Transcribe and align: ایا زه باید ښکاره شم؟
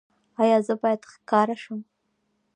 ایا 0.41 0.57
زه 0.67 0.73
باید 0.81 1.01
ښکاره 1.11 1.55
شم؟ 1.61 1.79